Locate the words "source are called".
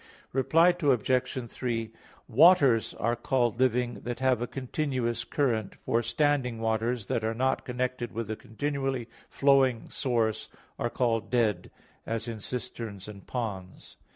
9.91-11.29